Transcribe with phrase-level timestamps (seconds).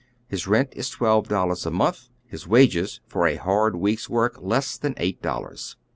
[0.27, 4.75] His rent is twelve dollars a month; his wages for a hard week's work less
[4.75, 5.75] than eight dollars.